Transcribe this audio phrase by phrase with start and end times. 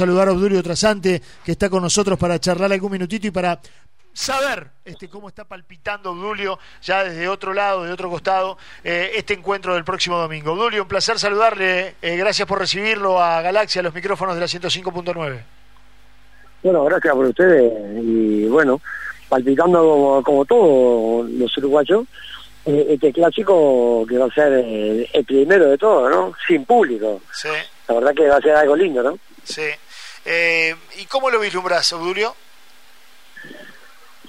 [0.00, 3.60] saludar a Obdulio Trasante, que está con nosotros para charlar algún minutito y para
[4.14, 9.34] saber este, cómo está palpitando Obdulio ya desde otro lado, de otro costado, eh, este
[9.34, 10.52] encuentro del próximo domingo.
[10.52, 11.96] Obdulio, un placer saludarle.
[12.00, 15.42] Eh, gracias por recibirlo a Galaxia, a los micrófonos de la 105.9.
[16.62, 18.02] Bueno, gracias por ustedes.
[18.02, 18.80] Y bueno,
[19.28, 22.06] palpitando como, como todos los uruguayos,
[22.64, 24.64] eh, este clásico que va a ser
[25.12, 26.32] el primero de todo, ¿no?
[26.48, 27.20] Sin público.
[27.34, 27.48] Sí.
[27.86, 29.18] La verdad que va a ser algo lindo, ¿no?
[29.44, 29.62] Sí.
[30.24, 32.34] ¿Y cómo lo vislumbras, Obdulio?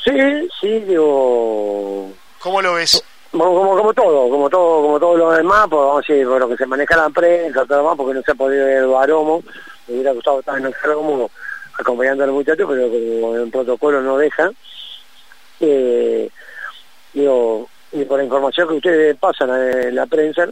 [0.04, 2.12] Sí, sí, digo...
[2.40, 3.04] ¿Cómo lo ves?
[3.32, 6.40] Como, como, como todo, como todo, como todo lo demás, pues vamos a decir, por
[6.40, 8.78] lo que se maneja la prensa, todo lo demás, porque no se ha podido ver
[8.78, 9.44] el baromo,
[9.88, 11.32] me hubiera gustado estar en el como
[11.78, 14.52] acompañando a los muchachos, pero como el protocolo no deja,
[15.62, 16.30] eh,
[17.14, 20.50] digo, y por la información que ustedes pasan en la prensa,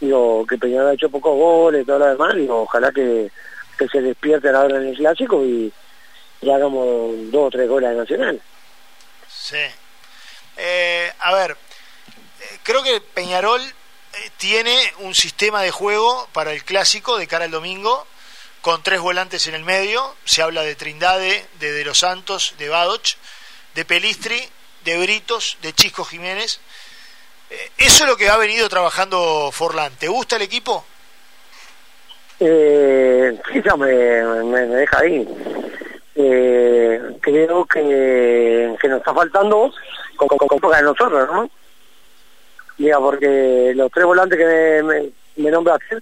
[0.00, 3.30] digo, que Peñarol ha hecho pocos goles todo lo demás, digo, ojalá que,
[3.76, 5.72] que se despierten ahora en el clásico y,
[6.42, 8.40] hagamos dos o tres goles de Nacional.
[9.28, 9.56] Sí.
[10.56, 16.62] Eh, a ver, eh, creo que Peñarol eh, tiene un sistema de juego para el
[16.62, 18.06] clásico de cara al domingo,
[18.60, 20.14] con tres volantes en el medio.
[20.24, 23.16] Se habla de Trindade, de De Los Santos, de Badoch,
[23.74, 24.40] de Pelistri,
[24.84, 26.60] de Britos, de Chisco Jiménez.
[27.76, 29.96] eso es lo que ha venido trabajando Forlán.
[29.96, 30.86] ¿Te gusta el equipo?
[32.38, 35.26] Eh, sí, me, me, me deja ahí
[36.16, 39.72] eh, creo que, que, nos está faltando
[40.16, 41.50] con, con, con de nosotros, ¿no?
[42.78, 45.98] Mira, porque los tres volantes que me, me, me nombraste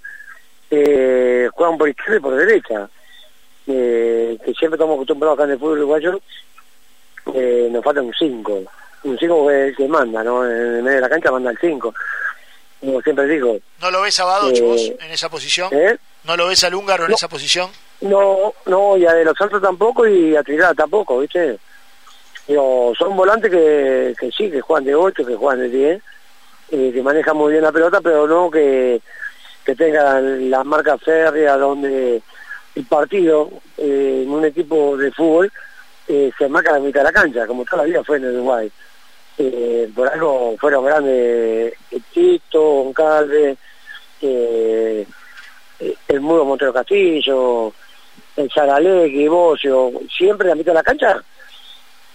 [0.70, 2.88] eh, juegan por izquierda y por derecha.
[3.66, 6.20] Eh, que siempre estamos acostumbrados acá en el fútbol uruguayo,
[7.34, 8.62] eh, nos falta un 5.
[9.04, 10.44] Un 5 que, que manda, ¿no?
[10.44, 11.94] En el medio de la cancha manda el 5.
[12.80, 13.58] Como siempre digo.
[13.80, 15.70] ¿No lo ves a Badoch vos en esa posición?
[16.24, 17.16] ¿No lo ves al húngaro en No.
[17.16, 17.70] esa posición?
[18.00, 21.58] No, no, y a De Los Santos tampoco y a Trinidad tampoco, ¿viste?
[22.46, 26.02] Digo, son volantes que, que sí, que juegan de 8, que juegan de 10,
[26.72, 29.00] eh, que manejan muy bien la pelota, pero no que,
[29.64, 32.20] que tengan las marcas férreas donde
[32.74, 35.50] el partido eh, en un equipo de fútbol
[36.08, 38.34] eh, se marca la mitad de la cancha, como toda la vida fue en el
[38.34, 38.70] Uruguay.
[39.38, 41.72] Eh, por algo fueron grandes
[42.12, 43.56] Tito, Goncalves,
[44.20, 45.06] eh,
[46.08, 47.72] el Mudo Montero Castillo,
[48.36, 51.22] el Zaralegui, Bocio, siempre en la mitad de la cancha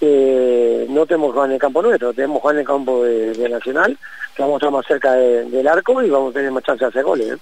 [0.01, 3.49] eh, no tenemos jugar en el campo nuestro, tenemos jugar en el campo de, de
[3.49, 3.97] Nacional,
[4.35, 6.83] que vamos a estar más cerca de- del arco y vamos a tener más chance
[6.85, 7.33] de hacer goles.
[7.33, 7.37] ¿eh?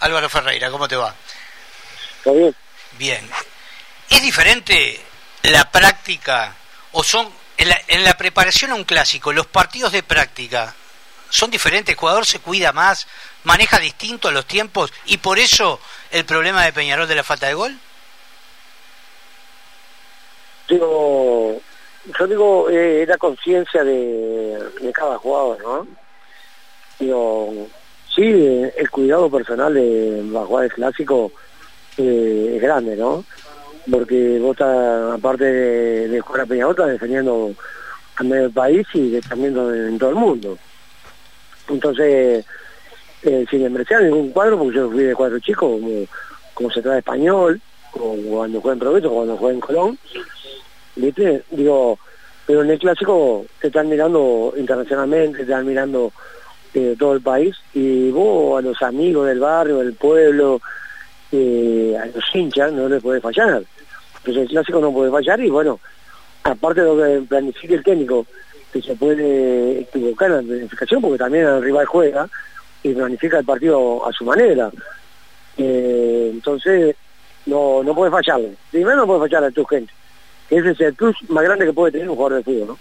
[0.00, 1.14] Álvaro Ferreira, ¿cómo te va?
[2.18, 2.54] ¿Está bien?
[2.98, 3.28] Bien.
[4.08, 4.98] ¿Es diferente
[5.42, 6.54] la práctica
[6.92, 10.74] o son en la, en la preparación a un clásico, los partidos de práctica
[11.30, 13.06] son diferentes, el jugador se cuida más,
[13.44, 17.54] maneja distinto los tiempos y por eso el problema de Peñarol de la falta de
[17.54, 17.78] gol?
[20.68, 21.60] Digo,
[22.18, 24.58] yo digo, eh, es la conciencia de,
[24.92, 25.86] cada jugador, ¿no?
[26.98, 27.68] Digo,
[28.14, 28.22] sí,
[28.76, 31.32] el cuidado personal de jugar el clásico
[31.96, 33.24] eh, es grande, ¿no?
[33.90, 37.52] Porque vos estás, aparte de, jugar a Peñarol, estás defendiendo
[38.16, 40.58] a medio país y defendiendo en todo el mundo.
[41.68, 42.44] Entonces,
[43.24, 46.04] eh, sin despreciar ningún cuadro, porque yo fui de cuadro chico, como,
[46.52, 47.60] como se trae español,
[47.92, 49.98] o cuando juega en Progreso, o cuando juega en Colón,
[50.96, 51.42] ¿viste?
[51.50, 51.98] Digo,
[52.46, 56.12] pero en el clásico te están mirando internacionalmente, te están mirando
[56.74, 60.60] eh, todo el país, y vos a los amigos del barrio, del pueblo,
[61.32, 63.62] eh, a los hinchas, no les puede fallar.
[64.18, 65.80] Entonces el clásico no puede fallar y bueno,
[66.44, 68.26] aparte de lo que planifique el técnico,
[68.72, 72.28] que se puede equivocar en la planificación, porque también el rival juega
[72.84, 74.70] y planifica el partido a su manera.
[75.56, 76.94] Eh, entonces,
[77.46, 78.54] no, no puede fallarle.
[78.70, 79.92] Primero no puede fallarle a tu gente.
[80.48, 82.78] que Ese es el plus más grande que puede tener un jugador de fútbol, ¿no?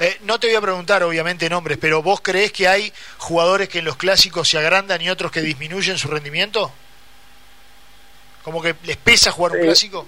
[0.00, 3.78] Eh, no te voy a preguntar, obviamente, nombres, pero ¿vos creés que hay jugadores que
[3.78, 6.72] en los clásicos se agrandan y otros que disminuyen su rendimiento?
[8.42, 10.06] ¿Como que les pesa jugar un clásico?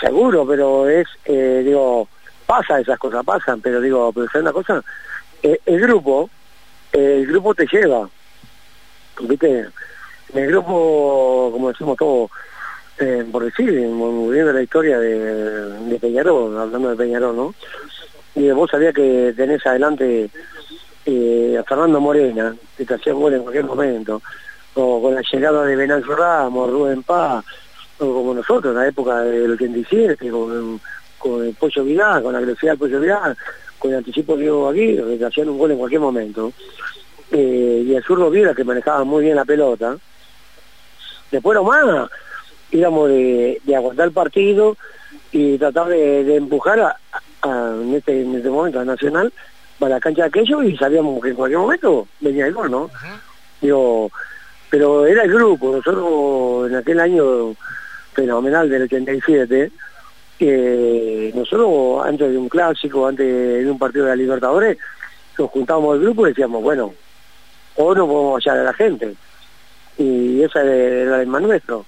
[0.00, 2.08] Seguro, pero es, eh, digo,
[2.44, 4.84] pasa esas cosas, pasan, pero digo, pero ¿sabes una cosa?
[5.42, 6.30] Eh, el grupo,
[6.92, 8.08] el grupo te lleva,
[9.20, 9.66] ¿viste?
[10.32, 12.30] En el grupo, como decimos todos,
[12.98, 15.18] eh, por decir, viendo la historia de,
[15.88, 17.54] de Peñarol, hablando de Peñarol, ¿no?
[18.34, 20.30] Y vos sabías que tenés adelante
[21.04, 24.22] eh, a Fernando Morena, que te hacía gol en cualquier momento,
[24.74, 27.44] o con la llegada de Venancio Ramos, Rubén Paz,
[27.98, 30.80] o como nosotros en la época del 87, con,
[31.44, 33.36] el Pollo Vidal, con la velocidad del Pollo Vidal,
[33.82, 36.52] con el anticipo de Diego Aguirre, que hacían un gol en cualquier momento.
[37.32, 39.96] Eh, y el zurdo Viera, que manejaba muy bien la pelota,
[41.32, 42.10] Después nomás
[42.70, 44.76] íbamos de, de aguantar el partido
[45.32, 46.96] y tratar de, empujar a,
[47.80, 49.32] en, este, en este momento a Nacional
[49.78, 52.90] para la cancha de aquello y sabíamos que en cualquier momento venía el gol, ¿no?
[53.62, 54.10] Digo,
[54.68, 57.54] pero era el grupo, nosotros en aquel año
[58.12, 59.72] fenomenal del 87,
[60.42, 63.24] que nosotros antes de un clásico, antes
[63.64, 64.76] de un partido de la Libertadores,
[65.38, 66.92] nos juntábamos el grupo y decíamos, bueno,
[67.76, 69.14] o no podemos hallar a la gente.
[69.98, 71.86] Y esa era el más nuestro.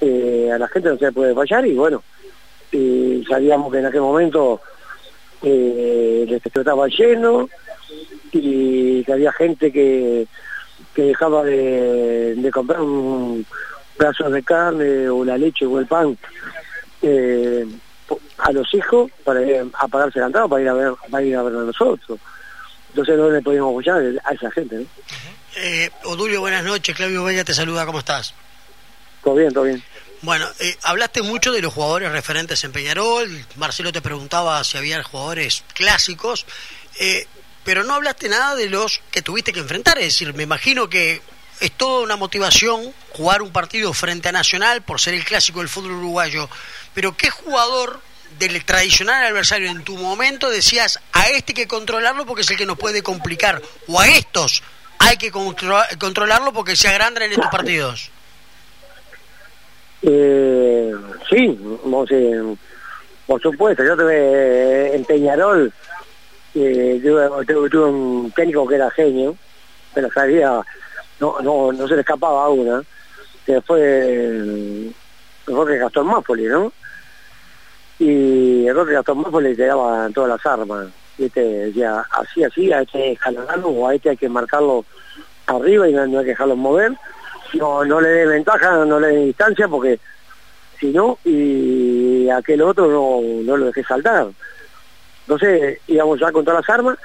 [0.00, 2.02] Eh, a la gente no se puede fallar y bueno,
[2.72, 4.60] y sabíamos que en aquel momento
[5.42, 7.48] eh, el estaba lleno
[8.32, 10.26] y que había gente que,
[10.96, 13.46] que dejaba de, comprar un
[13.96, 16.18] pedazo de carne o la leche o el pan
[17.02, 17.64] eh,
[18.44, 21.34] a los hijos para ir a pagarse la entrada para ir a ver para ir
[21.34, 22.20] a ver a nosotros
[22.90, 24.86] entonces no le podíamos apoyar a esa gente ¿no?
[25.56, 26.94] eh, Odulio buenas noches.
[26.94, 27.86] Claudio Bella te saluda.
[27.86, 28.34] ¿cómo estás?
[29.22, 29.82] todo bien todo bien.
[30.22, 35.02] Bueno, eh, hablaste mucho de los jugadores referentes en Peñarol, Marcelo te preguntaba si había
[35.02, 36.46] jugadores clásicos,
[36.98, 37.26] eh,
[37.62, 41.20] pero no hablaste nada de los que tuviste que enfrentar, es decir, me imagino que
[41.60, 45.68] es toda una motivación jugar un partido frente a Nacional por ser el clásico del
[45.68, 46.48] fútbol uruguayo,
[46.94, 48.00] pero ¿qué jugador
[48.38, 52.66] del tradicional adversario en tu momento decías a este que controlarlo porque es el que
[52.66, 54.62] nos puede complicar, o a estos
[54.98, 58.10] hay que controlarlo porque se agrandan en estos partidos?
[60.02, 60.92] Eh,
[61.28, 61.58] sí,
[63.26, 65.72] por supuesto, yo tuve en Peñarol,
[66.54, 69.36] eh, tuve, un técnico que era genio,
[69.94, 70.60] pero sabía,
[71.20, 72.82] no, no, no se le escapaba a una,
[73.46, 74.90] que fue
[75.46, 76.72] Roque Gastón Mápoli, ¿no?
[77.98, 82.86] Y Roque Gastón Mápoli te daba todas las armas, y te decía, así, así, hay
[82.86, 84.84] que escalonarlo o a este hay que marcarlo
[85.46, 86.92] arriba y no hay que dejarlo mover
[87.54, 89.98] no, no le dé ventaja, no le dé distancia, porque
[90.78, 94.28] si no, y aquel otro no, no lo dejé saltar.
[95.22, 96.98] Entonces íbamos ya con todas las armas,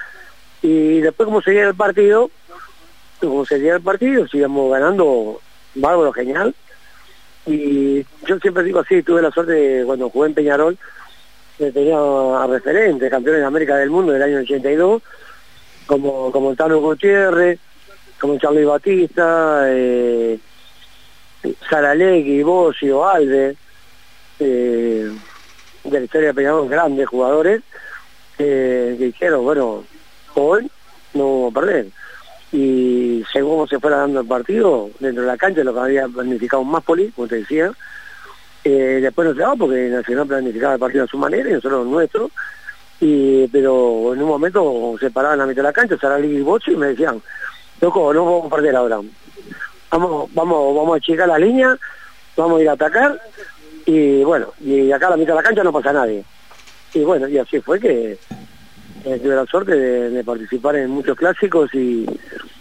[0.61, 2.29] y después como seguía el partido,
[3.19, 5.39] como seguía el partido, sigamos ganando
[5.75, 6.53] bárbaro, genial.
[7.49, 10.77] Y yo siempre digo así, tuve la suerte de, cuando jugué en Peñarol,
[11.57, 15.01] que tenía a referentes, campeones de América del Mundo del año 82,
[15.87, 17.59] como, como Tano Gutiérrez,
[18.19, 20.39] como Charlie Batista, eh,
[21.67, 23.55] Saralegui, Bocio, Alde,
[24.39, 25.11] eh,
[25.83, 27.63] de la historia de Peñarol, grandes jugadores,
[28.37, 29.83] que dijeron, bueno,
[30.35, 30.69] hoy
[31.15, 31.87] no vamos a perder.
[32.51, 36.63] Y según se fuera dando el partido, dentro de la cancha, lo que había planificado
[36.63, 37.71] más poli, como te decía,
[38.63, 42.31] eh, después no se porque Nacional planificaba el partido a su manera y nosotros nuestro,
[42.99, 46.41] y, pero en un momento se paraban a la mitad de la cancha, Saralegui y
[46.41, 47.21] Bocio, y me decían,
[47.81, 48.99] loco, no vamos a perder ahora.
[49.91, 51.77] Vamos, vamos, vamos a checar la línea,
[52.35, 53.19] vamos a ir a atacar
[53.85, 56.23] y bueno, y acá a la mitad de la cancha no pasa nadie.
[56.93, 58.17] Y bueno, y así fue que
[59.05, 62.05] eh, tuve la suerte de, participar en muchos clásicos y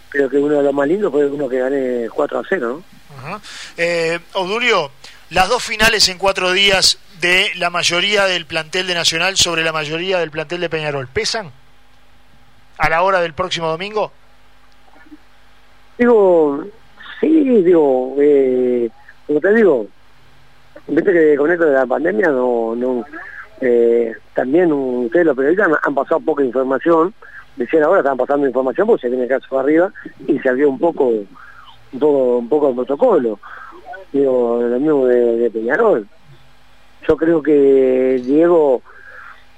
[0.09, 2.83] creo que uno de los más lindos fue uno que gané 4 a 0,
[3.21, 3.41] ¿no?
[3.77, 4.91] Eh, Odulio,
[5.29, 9.73] las dos finales en cuatro días de la mayoría del plantel de Nacional sobre la
[9.73, 11.51] mayoría del plantel de Peñarol, ¿pesan
[12.77, 14.11] a la hora del próximo domingo?
[15.97, 16.63] Digo,
[17.19, 18.89] sí, digo, eh,
[19.27, 19.87] como te digo,
[20.87, 23.05] viste que con esto de la pandemia no, no
[23.61, 27.13] eh, también ustedes los periodistas han pasado poca información,
[27.55, 29.91] decían ahora están pasando información porque se viene el caso arriba
[30.27, 33.39] y se abrió un poco, un poco, un poco el protocolo,
[34.11, 36.07] digo, lo mismo de, Peñarol.
[37.07, 38.81] Yo creo que Diego,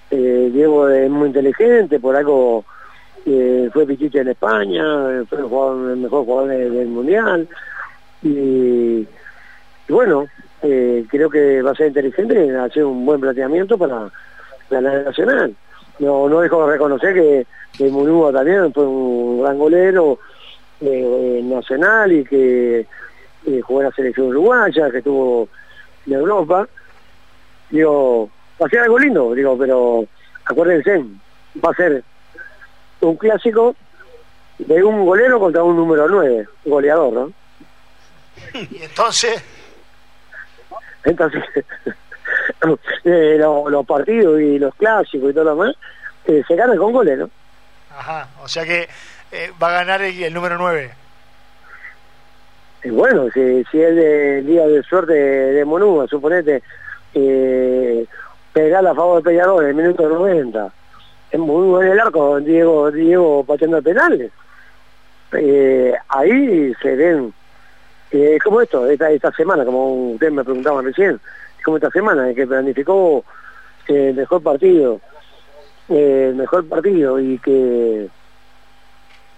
[0.09, 2.65] eh, Diego es muy inteligente, por algo
[3.23, 4.83] fue Pichiche en España,
[5.29, 7.47] fue el, mejor jugador del, Mundial.
[8.23, 9.07] Y,
[9.89, 10.25] bueno,
[10.63, 14.11] eh, creo que va a ser inteligente hacer un buen planteamiento para
[14.69, 15.55] la nacional.
[15.99, 20.19] No, no dejo de reconocer que, que Munúa también fue un gran golero
[20.79, 25.47] eh, nacional y que eh, jugó en la selección uruguaya, que estuvo
[26.07, 26.67] en Europa.
[27.69, 28.29] Digo,
[28.61, 30.05] va a ser algo lindo, digo, pero
[30.45, 31.03] acuérdense,
[31.63, 32.03] va a ser
[33.01, 33.75] un clásico
[34.59, 37.31] de un golero contra un número 9, goleador, ¿no?
[38.71, 39.43] ¿Y entonces?
[41.03, 41.43] Entonces,
[43.03, 45.75] eh, los partidos y los clásicos y todo lo demás
[46.25, 47.29] eh, se ganan con goles, ¿no?
[47.97, 48.87] Ajá, o sea que
[49.31, 50.91] eh, va a ganar el, número 9.
[52.83, 56.63] Y bueno, si, si es el día de suerte de, de Monúa, suponete,
[58.53, 60.73] pegar a favor de Peñarol en el minuto 90
[61.31, 64.31] es muy buen el arco, Diego, Diego pateando penales.
[66.09, 67.33] Ahí se ven
[68.11, 71.19] Eh, como esto, esta, esta semana, como ustedes me preguntaban recién,
[71.63, 73.23] como esta semana, que planificó
[73.87, 74.99] eh, el mejor partido,
[75.87, 78.09] eh, el mejor partido y que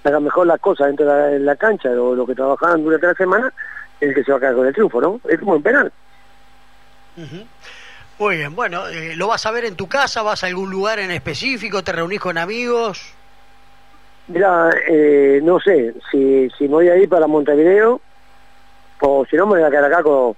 [0.04, 3.54] haga mejor las cosas dentro de la, cancha o lo que trabajaban durante la semana,
[4.00, 5.22] el que se va a quedar con el triunfo, ¿no?
[5.30, 5.92] Es como en penal.
[8.20, 10.24] Muy bien, bueno, eh, ¿lo vas a ver en tu casa?
[10.24, 11.84] ¿Vas a algún lugar en específico?
[11.84, 13.14] ¿Te reunís con amigos?
[14.28, 18.02] Mira, eh, no sé, si, si me voy a ir para Montevideo,
[19.02, 20.36] o si no me voy a quedar acá con,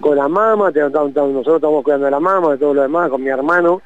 [0.00, 3.28] con la mamá, nosotros estamos cuidando de la mamá, de todo lo demás, con mi
[3.28, 3.82] hermano,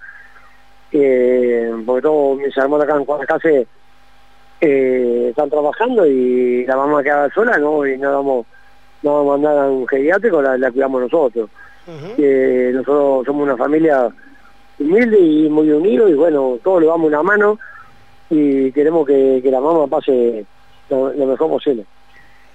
[0.92, 3.48] eh, porque todos mis hermanos acá en casa
[4.60, 7.86] eh, están trabajando y la mamá queda sola, ¿no?
[7.86, 8.46] Y no vamos,
[9.02, 11.50] no vamos a mandar a un geriátrico, la, la cuidamos nosotros.
[11.86, 14.10] nosotros somos una familia
[14.78, 17.58] humilde y muy unidos y bueno, todos le damos una mano
[18.30, 20.44] y queremos que, la mamá pase
[20.90, 21.84] lo, mejor posible.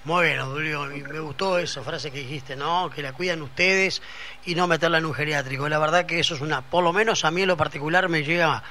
[0.03, 2.89] Muy bien, Julio, me gustó esa frase que dijiste, ¿no?
[2.89, 4.01] Que la cuidan ustedes
[4.46, 5.70] y no meterla en un geriátrico.
[5.70, 8.24] La verdad que eso es una, por lo menos a mí en lo particular me
[8.24, 8.63] llega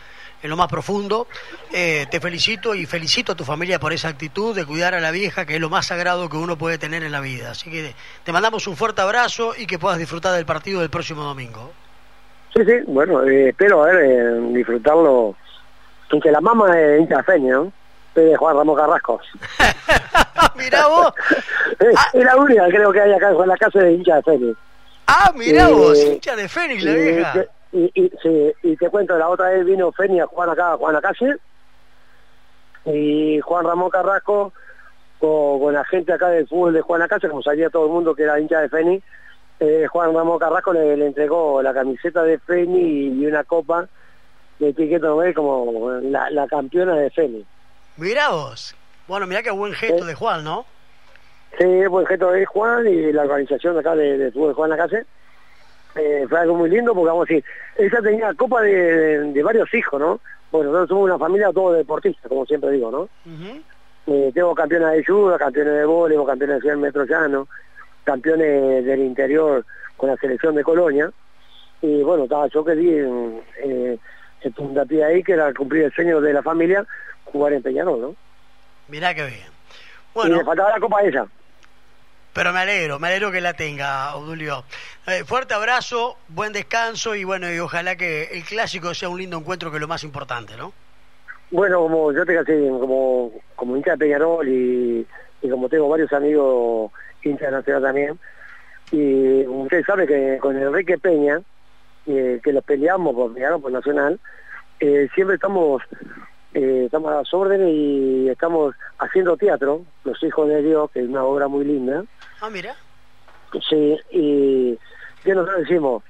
[0.42, 1.28] en lo más profundo.
[1.72, 5.12] Eh, te felicito y felicito a tu familia por esa actitud de cuidar a la
[5.12, 7.52] vieja, que es lo más sagrado que uno puede tener en la vida.
[7.52, 7.94] Así que
[8.24, 11.72] te mandamos un fuerte abrazo y que puedas disfrutar del partido del próximo domingo.
[12.54, 15.36] Sí, sí, bueno, eh, espero a ver, eh, disfrutarlo.
[16.10, 17.72] Aunque la mamá es hincha ¿no?
[18.16, 19.20] de Juan Ramón Carrasco.
[20.56, 21.12] mirá vos.
[22.12, 24.58] es, la única creo que hay acá en la casa de hincha de Fénix.
[25.06, 29.28] Ah, mirá vos, hincha de Fénix, la vieja y, y, sí, y te cuento, la
[29.28, 31.36] otra vez vino Feni a jugar acá, a Juan la calle,
[32.84, 34.52] y Juan Ramón Carrasco,
[35.18, 38.14] con, la gente acá del fútbol de Juan la calle, como sabía todo el mundo
[38.14, 39.02] que era hincha de Feni,
[39.60, 43.88] eh, Juan Ramón Carrasco le, entregó la camiseta de Feni y, una copa
[44.58, 47.44] de etiqueta como la, la, campeona de Feni.
[47.96, 48.74] Mirá vos.
[49.10, 50.64] Bueno, mirá qué buen gesto de Juan, ¿no?
[51.58, 55.04] Sí, buen gesto de Juan y la organización acá de, de de Juan la calle
[55.96, 57.44] eh, fue algo muy lindo porque vamos a decir,
[57.76, 60.20] ella tenía copa de, varios hijos, ¿no?
[60.52, 63.08] Bueno, nosotros somos una familia todos deportistas, como siempre digo, ¿no?
[64.06, 67.48] Eh, tengo campeones de judo, campeones de voleibol, campeones de 100 metros llano,
[68.04, 71.10] campeones del interior con la selección de Colonia.
[71.82, 73.98] Y bueno, estaba yo que di eh,
[74.42, 76.86] el puntapié ahí, que era cumplir el sueño de la familia,
[77.24, 78.29] jugar en Peñarol, ¿no?
[78.90, 79.48] Mirá qué bien.
[80.14, 80.40] Bueno.
[80.40, 81.26] Y faltaba la copa a ella.
[82.32, 84.64] Pero me alegro, me alegro que la tenga, Obdulio.
[85.06, 89.36] Eh, fuerte abrazo, buen descanso y bueno, y ojalá que el clásico sea un lindo
[89.36, 90.72] encuentro que es lo más importante, ¿no?
[91.50, 95.06] Bueno, como yo te decía, como, como hincha de Peñarol y,
[95.50, 96.92] como tengo varios amigos
[97.24, 98.18] hinchas de Nacional también,
[98.92, 101.40] y usted sabe que con Enrique Peña,
[102.06, 104.20] eh, que los peleamos por Peñarol, por Nacional,
[104.78, 105.82] eh, siempre estamos
[106.52, 111.08] eh, estamos a las órdenes y estamos haciendo teatro, Los Hijos de Dios, que es
[111.08, 112.04] una obra muy linda.
[112.40, 112.74] Ah, mira.
[113.68, 114.78] Sí, y
[115.22, 116.02] que nosotros decimos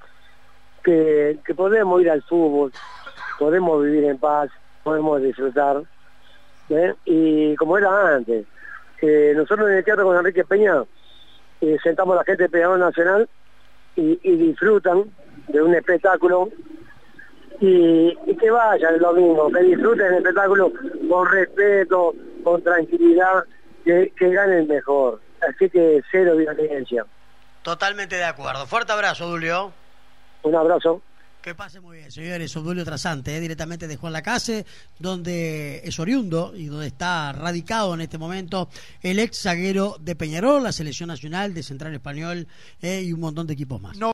[0.83, 2.73] que, que podemos ir al fútbol,
[3.39, 4.51] podemos vivir en paz,
[4.83, 5.83] podemos disfrutar,
[6.71, 6.95] ¿eh?
[7.05, 8.47] y como era antes,
[9.03, 10.85] eh, nosotros en el teatro con Enrique Peña
[11.83, 13.29] sentamos a la gente de Peñarol Nacional
[13.97, 15.05] y, y disfrutan
[15.49, 16.49] de un espectáculo
[17.61, 20.73] y, que vayan el domingo, que disfruten el espectáculo
[21.09, 23.45] con respeto, con tranquilidad,
[23.85, 25.21] que, que ganen mejor.
[25.47, 27.05] Así que cero violencia.
[27.63, 28.67] Totalmente de acuerdo.
[28.67, 29.73] Fuerte abrazo, Julio.
[30.43, 31.03] Un abrazo.
[31.43, 32.53] Que pase muy bien, señores.
[32.53, 34.67] Julio Trasante, eh, directamente de Juan Lacase,
[34.99, 38.69] donde es oriundo y donde está radicado en este momento
[39.01, 42.47] el ex zaguero de Peñarol, la selección nacional de Central Español
[42.83, 43.97] eh, y un montón de equipos más.